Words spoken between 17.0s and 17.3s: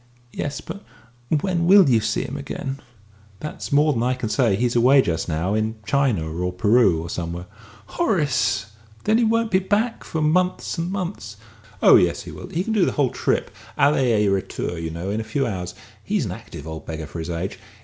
for his